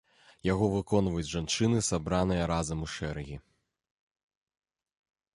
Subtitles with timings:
[0.51, 3.37] Яго выконваюць жанчыны, сабраныя разам у шэрагі.